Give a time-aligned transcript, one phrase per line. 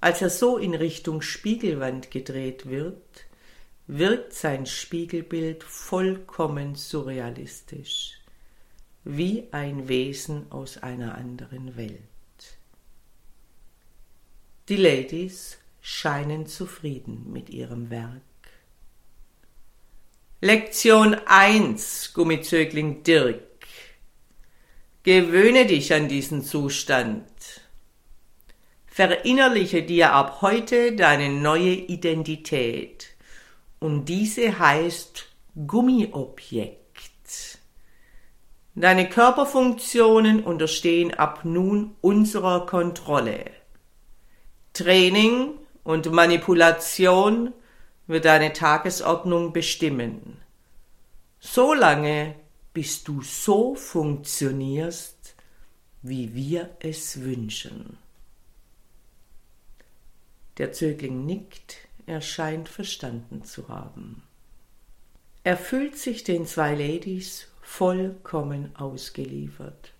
[0.00, 3.26] Als er so in Richtung Spiegelwand gedreht wird,
[3.86, 8.20] wirkt sein Spiegelbild vollkommen surrealistisch,
[9.04, 12.00] wie ein Wesen aus einer anderen Welt.
[14.68, 18.22] Die Ladies scheinen zufrieden mit ihrem Werk.
[20.40, 23.42] Lektion 1, Gummizögling Dirk.
[25.02, 27.24] Gewöhne dich an diesen Zustand.
[28.92, 33.14] Verinnerliche dir ab heute deine neue Identität.
[33.78, 35.26] Und diese heißt
[35.66, 36.80] Gummiobjekt.
[38.74, 43.44] Deine Körperfunktionen unterstehen ab nun unserer Kontrolle.
[44.72, 45.52] Training
[45.84, 47.52] und Manipulation
[48.08, 50.38] wird deine Tagesordnung bestimmen.
[51.38, 52.34] Solange
[52.72, 55.34] bis du so funktionierst,
[56.02, 57.98] wie wir es wünschen.
[60.60, 64.22] Der Zögling nickt, er scheint verstanden zu haben.
[65.42, 69.94] Er fühlt sich den zwei Ladies vollkommen ausgeliefert.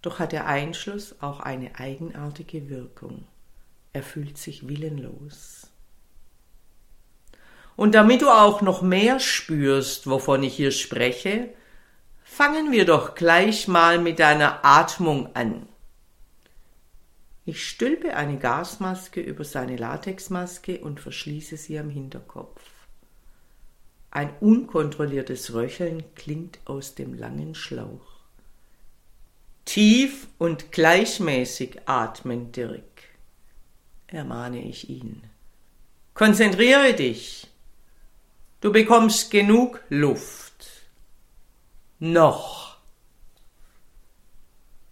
[0.00, 3.24] Doch hat der Einschluss auch eine eigenartige Wirkung.
[3.92, 5.66] Er fühlt sich willenlos.
[7.74, 11.48] Und damit du auch noch mehr spürst, wovon ich hier spreche,
[12.22, 15.66] fangen wir doch gleich mal mit deiner Atmung an.
[17.46, 22.60] Ich stülpe eine Gasmaske über seine Latexmaske und verschließe sie am Hinterkopf.
[24.10, 28.10] Ein unkontrolliertes Röcheln klingt aus dem langen Schlauch.
[29.64, 32.82] Tief und gleichmäßig atmen, Dirk,
[34.08, 35.22] ermahne ich ihn.
[36.12, 37.46] Konzentriere dich.
[38.60, 40.66] Du bekommst genug Luft.
[41.98, 42.69] Noch.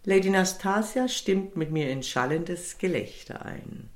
[0.08, 3.90] Lady Nastasia stimmt mit mir in schallendes Gelächter ein.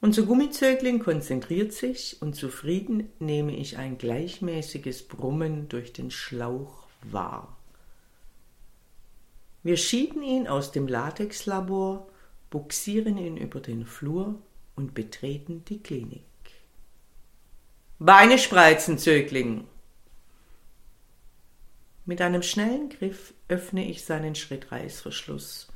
[0.00, 7.56] Unser Gummizögling konzentriert sich und zufrieden nehme ich ein gleichmäßiges Brummen durch den Schlauch wahr.
[9.62, 12.08] Wir schieben ihn aus dem Latexlabor,
[12.50, 14.34] buxieren ihn über den Flur
[14.74, 16.24] und betreten die Klinik.
[18.00, 19.68] Beine spreizen, Zögling!
[22.08, 25.68] Mit einem schnellen Griff öffne ich seinen Schrittreißverschluss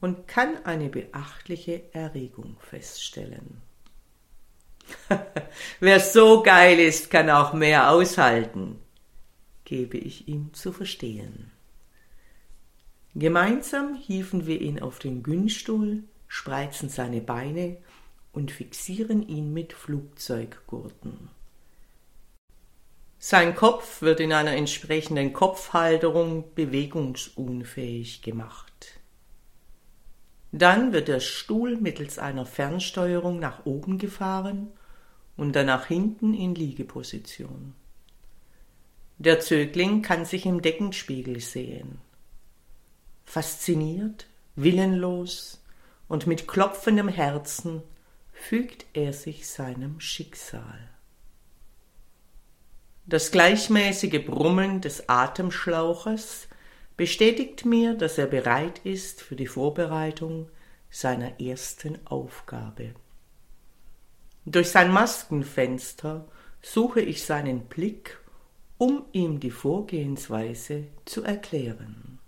[0.00, 3.60] und kann eine beachtliche Erregung feststellen.
[5.80, 8.78] Wer so geil ist, kann auch mehr aushalten,
[9.64, 11.50] gebe ich ihm zu verstehen.
[13.16, 17.78] Gemeinsam hieven wir ihn auf den Günststuhl, spreizen seine Beine
[18.30, 21.39] und fixieren ihn mit Flugzeuggurten.
[23.22, 28.98] Sein Kopf wird in einer entsprechenden Kopfhalterung bewegungsunfähig gemacht.
[30.52, 34.72] Dann wird der Stuhl mittels einer Fernsteuerung nach oben gefahren
[35.36, 37.74] und dann nach hinten in Liegeposition.
[39.18, 41.98] Der Zögling kann sich im Deckenspiegel sehen.
[43.26, 45.62] Fasziniert, willenlos
[46.08, 47.82] und mit klopfendem Herzen
[48.32, 50.88] fügt er sich seinem Schicksal.
[53.06, 56.48] Das gleichmäßige Brummen des Atemschlauches
[56.96, 60.48] bestätigt mir, dass er bereit ist für die Vorbereitung
[60.90, 62.94] seiner ersten Aufgabe.
[64.44, 66.26] Durch sein Maskenfenster
[66.62, 68.18] suche ich seinen Blick,
[68.78, 72.18] um ihm die Vorgehensweise zu erklären.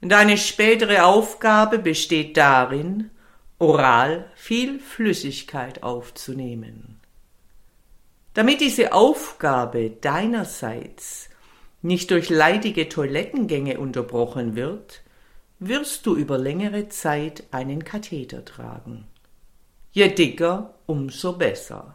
[0.00, 3.10] Deine spätere Aufgabe besteht darin,
[3.58, 7.00] oral viel Flüssigkeit aufzunehmen.
[8.34, 11.30] Damit diese Aufgabe deinerseits
[11.82, 15.02] nicht durch leidige Toilettengänge unterbrochen wird,
[15.60, 19.06] wirst du über längere Zeit einen Katheter tragen.
[19.92, 21.94] Je dicker, umso besser.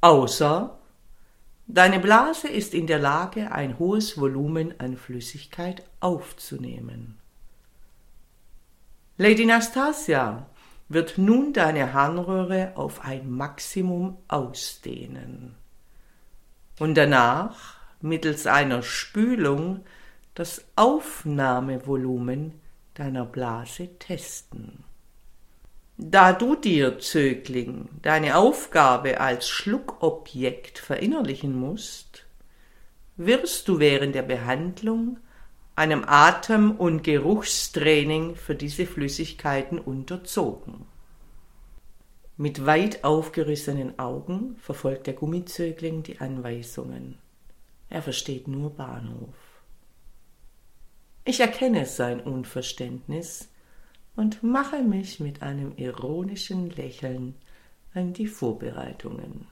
[0.00, 0.78] Außer
[1.66, 7.18] deine Blase ist in der Lage, ein hohes Volumen an Flüssigkeit aufzunehmen.
[9.16, 10.46] Lady Nastasia,
[10.88, 15.54] wird nun deine Harnröhre auf ein Maximum ausdehnen
[16.78, 19.84] und danach mittels einer Spülung
[20.34, 22.60] das Aufnahmevolumen
[22.94, 24.84] deiner Blase testen.
[25.96, 32.24] Da du dir, Zögling, deine Aufgabe als Schluckobjekt verinnerlichen musst,
[33.16, 35.18] wirst du während der Behandlung
[35.78, 40.86] einem Atem- und Geruchstraining für diese Flüssigkeiten unterzogen.
[42.36, 47.18] Mit weit aufgerissenen Augen verfolgt der Gummizögling die Anweisungen.
[47.88, 49.34] Er versteht nur Bahnhof.
[51.24, 53.48] Ich erkenne sein Unverständnis
[54.16, 57.36] und mache mich mit einem ironischen Lächeln
[57.94, 59.46] an die Vorbereitungen.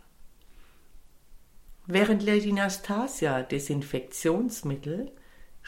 [1.87, 5.13] Während Lady Nastasia Desinfektionsmittel,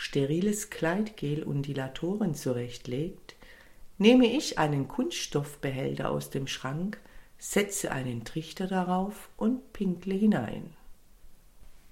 [0.01, 3.35] steriles Kleidgel und Dilatoren zurechtlegt,
[3.99, 7.01] nehme ich einen Kunststoffbehälter aus dem Schrank,
[7.37, 10.73] setze einen Trichter darauf und pinkle hinein.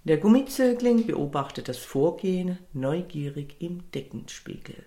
[0.04, 4.84] Der Gummizögling beobachtet das Vorgehen neugierig im Deckenspiegel.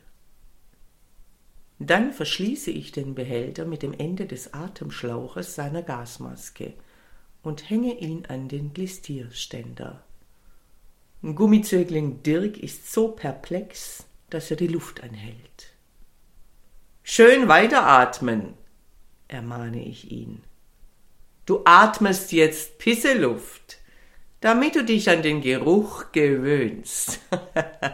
[1.77, 6.73] Dann verschließe ich den Behälter mit dem Ende des Atemschlauches seiner Gasmaske
[7.43, 10.05] und hänge ihn an den Glistierständer.
[11.21, 15.73] Gummizögling Dirk ist so perplex, dass er die Luft anhält.
[17.03, 18.53] Schön weiteratmen,
[19.27, 20.43] ermahne ich ihn.
[21.45, 23.79] Du atmest jetzt Pisseluft,
[24.39, 27.19] damit du dich an den Geruch gewöhnst.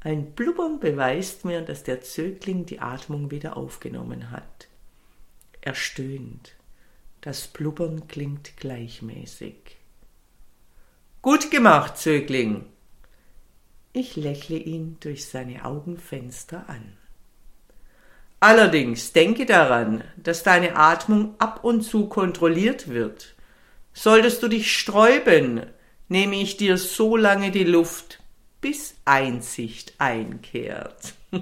[0.00, 4.68] Ein Blubbern beweist mir, dass der Zögling die Atmung wieder aufgenommen hat.
[5.60, 6.54] Er stöhnt.
[7.20, 9.76] Das Blubbern klingt gleichmäßig.
[11.24, 12.66] Gut gemacht, Zögling.
[13.94, 16.98] Ich lächle ihn durch seine Augenfenster an.
[18.40, 23.36] Allerdings denke daran, dass deine Atmung ab und zu kontrolliert wird.
[23.94, 25.62] Solltest du dich sträuben,
[26.08, 28.18] nehme ich dir so lange die Luft,
[28.60, 31.14] bis Einsicht einkehrt.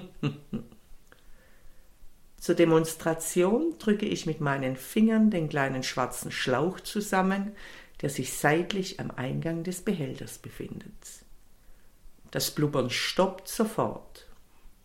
[2.39, 7.51] Zur Demonstration drücke ich mit meinen Fingern den kleinen schwarzen Schlauch zusammen,
[8.03, 11.25] der sich seitlich am Eingang des Behälters befindet.
[12.29, 14.27] Das Blubbern stoppt sofort.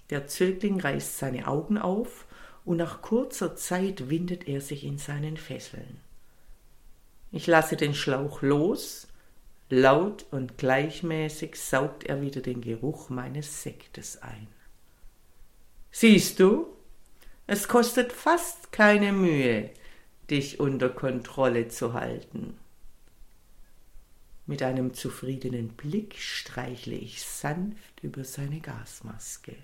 [0.09, 2.26] Der Zögling reißt seine Augen auf
[2.65, 6.00] und nach kurzer Zeit windet er sich in seinen Fesseln.
[7.31, 9.09] Ich lasse den Schlauch los
[9.70, 14.49] Laut und gleichmäßig saugt er wieder den Geruch meines Sektes ein.
[15.91, 16.69] Siehst du,
[17.47, 19.69] es kostet fast keine Mühe,
[20.31, 22.56] dich unter Kontrolle zu halten.
[24.48, 29.54] Mit einem zufriedenen Blick streichle ich sanft über seine Gasmaske.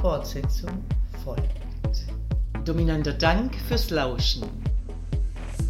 [0.00, 0.84] Fortsetzung
[1.22, 1.46] folgt.
[2.64, 4.42] Dominanter Dank fürs Lauschen.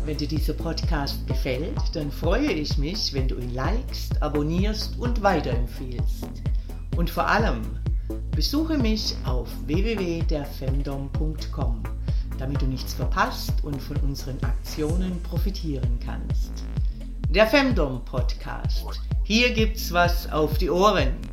[0.06, 5.22] Wenn dir dieser Podcast gefällt, dann freue ich mich, wenn du ihn likest, abonnierst und
[5.22, 6.24] weiterempfiehlst.
[6.96, 7.60] Und vor allem,
[8.30, 11.82] besuche mich auf www.derfemdom.com,
[12.38, 16.64] damit du nichts verpasst und von unseren Aktionen profitieren kannst.
[17.34, 18.84] Der Femdom Podcast.
[19.24, 21.31] Hier gibt's was auf die Ohren.